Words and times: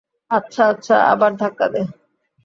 আচ্ছা, 0.31 0.63
আচ্ছা, 0.67 0.95
আবার 1.05 1.31
ধাক্কা 1.35 1.67
দে। 1.67 1.81